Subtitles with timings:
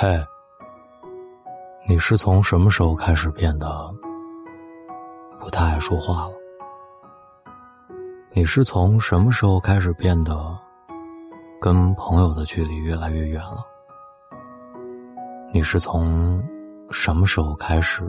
[0.00, 0.24] 嘿，
[1.88, 3.92] 你是从什么时候开始变得
[5.40, 6.34] 不太爱说话了？
[8.30, 10.56] 你是从什么时候开始变得
[11.60, 13.66] 跟朋友的距离越来越远了？
[15.52, 16.40] 你是从
[16.92, 18.08] 什么时候开始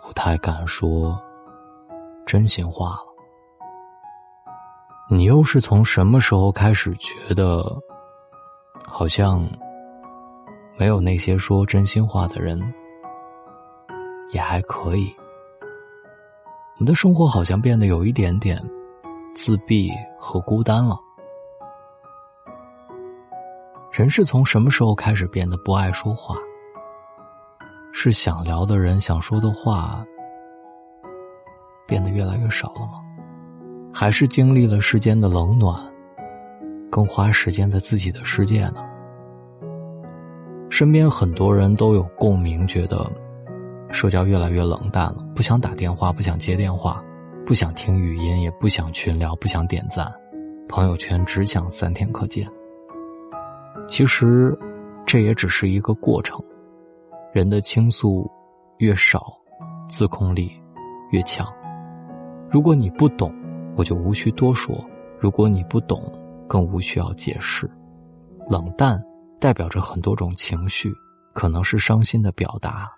[0.00, 1.20] 不太敢说
[2.24, 3.06] 真心话了？
[5.10, 7.60] 你又是从什么时候开始觉得
[8.86, 9.44] 好像？
[10.80, 12.58] 没有那些说真心话的人，
[14.32, 15.14] 也还可以。
[16.76, 18.58] 我们的生活好像变得有一点点
[19.34, 20.98] 自闭和孤单了。
[23.92, 26.34] 人是从什么时候开始变得不爱说话？
[27.92, 30.02] 是想聊的人想说的话
[31.86, 33.02] 变得越来越少了吗？
[33.92, 35.78] 还是经历了世间的冷暖，
[36.90, 38.86] 更花时间在自己的世界呢？
[40.80, 43.06] 身边很多人都有共鸣，觉得
[43.90, 47.04] 社交越来越冷淡了，不想打电话，不想接电话，
[47.44, 50.10] 不想听语音，也不想群聊，不想点赞，
[50.70, 52.48] 朋友圈只想三天可见。
[53.88, 54.58] 其实，
[55.04, 56.42] 这也只是一个过程。
[57.34, 58.26] 人的倾诉
[58.78, 59.36] 越少，
[59.86, 60.50] 自控力
[61.10, 61.46] 越强。
[62.50, 63.30] 如果你不懂，
[63.76, 64.82] 我就无需多说；
[65.18, 66.10] 如果你不懂，
[66.48, 67.70] 更无需要解释。
[68.48, 68.98] 冷淡。
[69.40, 70.94] 代表着很多种情绪，
[71.32, 72.90] 可能是伤心的表达，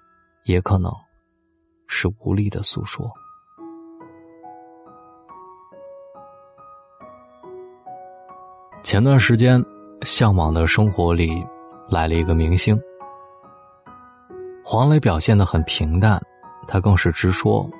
[0.44, 0.92] 也可能
[1.86, 3.08] 是无力的诉说。
[8.82, 9.62] 前段时间，
[10.02, 11.30] 《向往的生活》里
[11.88, 12.76] 来了一个明星，
[14.64, 16.20] 黄磊表现的很平淡，
[16.66, 17.70] 他更是直说：“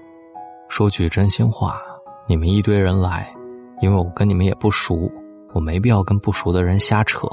[0.70, 1.82] 说句真心话，
[2.28, 3.34] 你们一堆人来，
[3.80, 5.10] 因为我跟你们也不熟，
[5.52, 7.26] 我没必要跟不熟的人瞎扯。”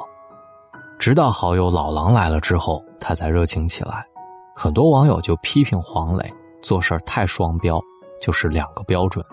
[1.00, 4.06] 直到好友老狼来了之后，他才热情起来。
[4.54, 6.30] 很多网友就批评黄磊
[6.62, 7.82] 做事太双标，
[8.22, 9.26] 就是两个标准。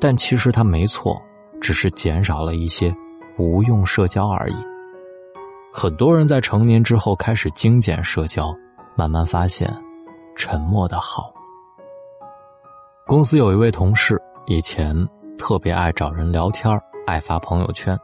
[0.00, 1.20] 但其实他没错，
[1.60, 2.90] 只是减少了一些
[3.36, 4.56] 无用社交而已。
[5.74, 8.50] 很多人在成年之后开始精简社交，
[8.96, 9.70] 慢慢发现
[10.34, 11.30] 沉默的好。
[13.06, 14.96] 公司有一位同事，以前
[15.36, 16.66] 特别爱找人聊天，
[17.06, 17.94] 爱发朋友圈，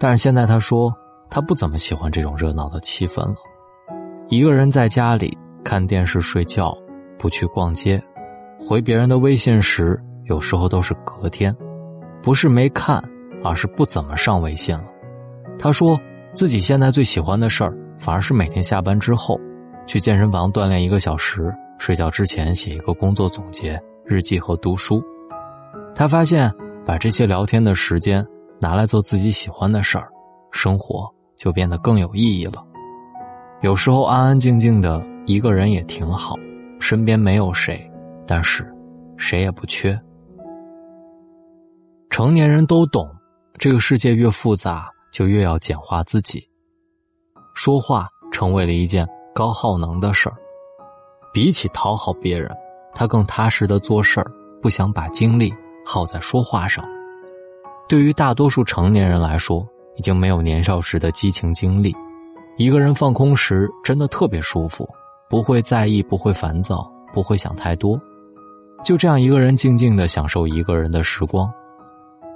[0.00, 0.92] 但是现在他说。
[1.34, 3.36] 他不怎么喜欢这种热闹的气氛了，
[4.28, 5.34] 一个人在家里
[5.64, 6.76] 看电视睡觉，
[7.18, 7.98] 不去逛街，
[8.60, 11.56] 回别人的微信时，有时候都是隔天，
[12.22, 13.02] 不是没看，
[13.42, 14.84] 而是不怎么上微信了。
[15.58, 15.98] 他说
[16.34, 19.40] 自己现在最喜欢的事儿，反而是每天下班之后，
[19.86, 25.02] 去健身房锻炼一个小时，睡觉之前写一个工作总结日记和读书。
[25.94, 26.52] 他发现
[26.84, 28.22] 把这些聊天的时间
[28.60, 30.10] 拿来做自己喜欢的事儿，
[30.50, 31.10] 生活。
[31.42, 32.64] 就变得更有意义了。
[33.62, 36.36] 有时候安安静静的一个人也挺好，
[36.78, 37.90] 身边没有谁，
[38.24, 38.64] 但是
[39.16, 40.00] 谁也不缺。
[42.10, 43.10] 成年人都懂，
[43.58, 46.48] 这个世界越复杂，就越要简化自己。
[47.56, 49.04] 说话成为了一件
[49.34, 50.36] 高耗能的事儿，
[51.32, 52.48] 比起讨好别人，
[52.94, 54.30] 他更踏实的做事儿，
[54.62, 55.52] 不想把精力
[55.84, 56.84] 耗在说话上。
[57.88, 59.66] 对于大多数成年人来说。
[59.96, 61.94] 已经没有年少时的激情经历，
[62.56, 64.88] 一个人放空时真的特别舒服，
[65.28, 68.00] 不会在意，不会烦躁，不会想太多，
[68.84, 71.52] 就这样一个人静静的享受一个人的时光。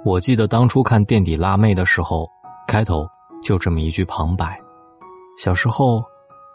[0.05, 2.29] 我记得当初看《垫底辣妹》的时候，
[2.67, 3.07] 开头
[3.43, 4.59] 就这么一句旁白：
[5.37, 6.03] 小时候，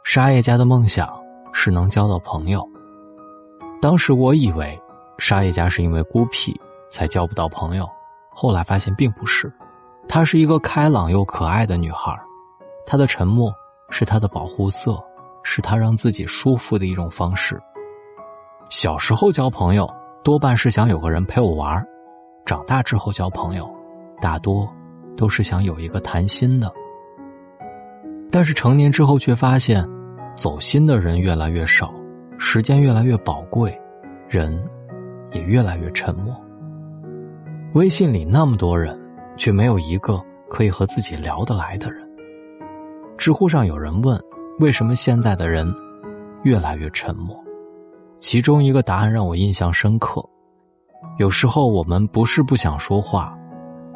[0.04, 1.12] 沙叶家的梦想
[1.52, 2.66] 是能交到朋友。
[3.80, 4.80] 当时我以为
[5.18, 6.58] 沙叶家是因为孤僻
[6.88, 7.86] 才交不到朋友，
[8.30, 9.52] 后来发现并不是。
[10.08, 12.12] 她是一个开朗又可爱的女孩，
[12.84, 13.52] 她的沉默
[13.90, 15.02] 是她的保护色，
[15.42, 17.60] 是她让自己舒服的一种方式。
[18.68, 19.88] 小时候交朋友
[20.22, 21.82] 多半是想有个人陪我玩，
[22.44, 23.68] 长大之后交朋友，
[24.20, 24.68] 大多
[25.16, 26.72] 都是想有一个谈心的。
[28.30, 29.86] 但是成年之后却发现，
[30.36, 31.92] 走心的人越来越少，
[32.38, 33.78] 时间越来越宝贵，
[34.28, 34.62] 人
[35.32, 36.34] 也越来越沉默。
[37.74, 39.01] 微信里那么多人。
[39.42, 42.08] 却没有一个可以和自己聊得来的人。
[43.18, 44.16] 知乎上有人问
[44.60, 45.66] ：“为什么现在的人
[46.44, 47.36] 越来越沉默？”
[48.18, 50.24] 其中一个答案让我印象深刻。
[51.18, 53.36] 有时候我们不是不想说话，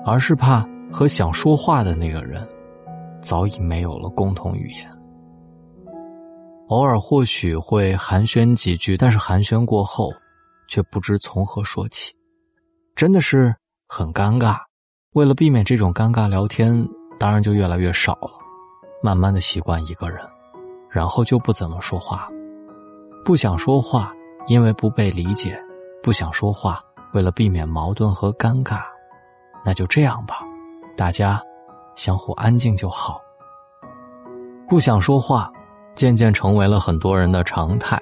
[0.05, 2.45] 而是怕和想说话的那个人
[3.23, 4.91] 早已没有了共同语言。
[6.71, 10.11] 偶尔或许会寒暄几句，但是寒暄过后，
[10.67, 12.13] 却不知从何说起，
[12.97, 13.55] 真的是
[13.87, 14.66] 很尴尬。
[15.17, 16.87] 为了避免这种尴尬聊天，
[17.19, 18.33] 当然就越来越少了，
[19.03, 20.21] 慢慢的习惯一个人，
[20.91, 22.29] 然后就不怎么说话。
[23.25, 24.13] 不想说话，
[24.47, 25.55] 因为不被理解；
[26.03, 26.83] 不想说话，
[27.15, 28.83] 为了避免矛盾和尴尬。
[29.65, 30.41] 那就这样吧，
[30.99, 31.41] 大家
[31.95, 33.19] 相互安静就好。
[34.69, 35.51] 不想说话，
[35.95, 37.99] 渐渐成为了很多人的常态。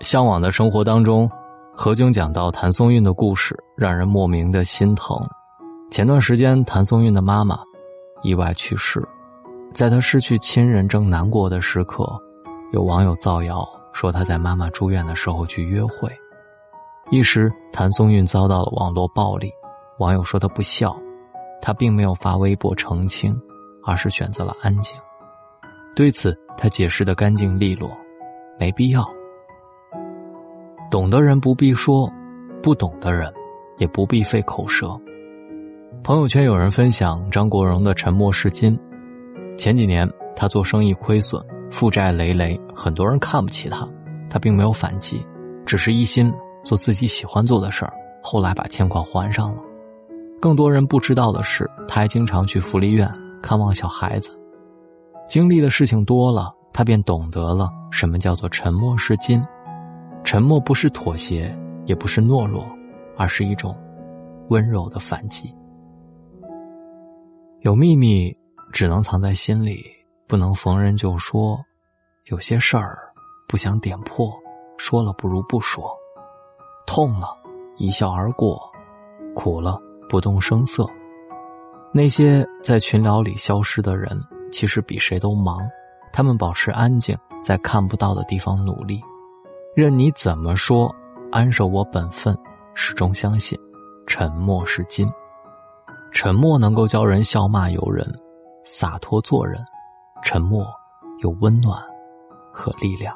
[0.00, 1.30] 向往的生活当中，
[1.76, 5.14] 何炅讲到谭松韵的故事，让人莫名的心疼。
[5.94, 7.56] 前段时间，谭松韵的妈妈
[8.24, 9.00] 意外去世，
[9.72, 12.20] 在她失去亲人正难过的时刻，
[12.72, 16.10] 有网友造谣说她在妈妈住院的时候去约会，
[17.12, 19.52] 一时谭松韵遭到了网络暴力，
[20.00, 21.00] 网友说她不孝。
[21.62, 23.40] 她并没有发微博澄清，
[23.84, 24.96] 而是选择了安静。
[25.94, 27.88] 对此，他解释的干净利落，
[28.58, 29.08] 没必要。
[30.90, 32.12] 懂的人不必说，
[32.60, 33.32] 不懂的人
[33.78, 35.00] 也不必费口舌。
[36.04, 38.78] 朋友圈有人分享张国荣的沉默是金。
[39.56, 40.06] 前几年
[40.36, 43.88] 他做生意亏损，负债累累，很多人看不起他，
[44.28, 45.24] 他并没有反击，
[45.64, 46.30] 只是一心
[46.62, 47.92] 做自己喜欢做的事儿。
[48.22, 49.62] 后来把欠款还上了。
[50.42, 53.10] 更多人不知道的是，他还经常去福利院
[53.42, 54.38] 看望小孩子。
[55.26, 59.42] 经历的事情多了，他便懂得了什么叫做沉默是金。
[60.22, 61.56] 沉默不是妥协，
[61.86, 62.62] 也不是懦弱，
[63.16, 63.74] 而是一种
[64.50, 65.50] 温柔的反击。
[67.64, 68.30] 有秘密
[68.72, 69.82] 只能藏在心里，
[70.28, 71.58] 不能逢人就说。
[72.26, 72.98] 有些事儿
[73.48, 74.30] 不想点破，
[74.76, 75.90] 说了不如不说。
[76.86, 77.26] 痛了，
[77.78, 78.58] 一笑而过；
[79.34, 79.80] 苦了。
[80.10, 80.86] 不动声色，
[81.90, 84.20] 那些在群聊里消失的人，
[84.52, 85.58] 其实比谁都忙。
[86.12, 89.00] 他们保持安静，在看不到的地方努力。
[89.74, 90.94] 任你怎么说，
[91.32, 92.36] 安守我本分，
[92.74, 93.58] 始终相信，
[94.06, 95.10] 沉默是金。
[96.14, 98.08] 沉默能够教人笑骂由人，
[98.64, 99.62] 洒脱做人。
[100.22, 100.64] 沉默
[101.20, 101.76] 有温暖
[102.52, 103.14] 和力量。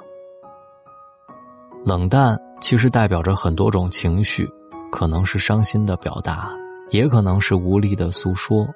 [1.84, 4.46] 冷淡其实代表着很多种情绪，
[4.90, 6.50] 可能是伤心的表达。
[6.90, 8.66] 也可能是无力的诉说，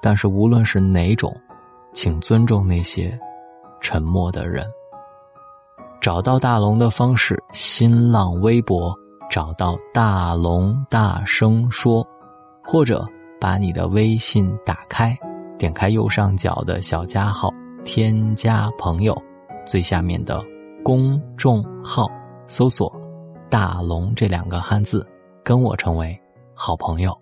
[0.00, 1.30] 但是无论是哪种，
[1.92, 3.16] 请尊重那些
[3.80, 4.66] 沉默的人。
[6.00, 8.96] 找到大龙的方式：新浪微博
[9.28, 12.06] 找到大龙，大声说，
[12.64, 13.06] 或者
[13.40, 15.16] 把你的微信打开，
[15.58, 17.52] 点开右上角的小加号，
[17.84, 19.16] 添加朋友，
[19.66, 20.44] 最下面的
[20.82, 22.06] 公众号
[22.48, 22.90] 搜索
[23.50, 25.06] “大龙”这两个汉字，
[25.44, 26.18] 跟我成为
[26.54, 27.16] 好朋友。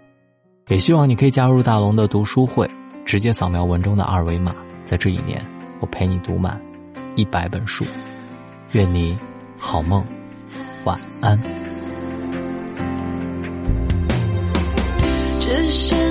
[0.68, 2.70] 也希望你可以加入大龙的读书会，
[3.04, 4.54] 直接扫描文中的二维码。
[4.84, 5.44] 在这一年，
[5.80, 6.60] 我陪你读满
[7.16, 7.84] 一百本书。
[8.72, 9.18] 愿你
[9.58, 10.04] 好梦，
[10.84, 11.38] 晚安。
[15.40, 16.03] 只是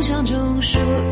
[0.00, 1.09] 梦想中属于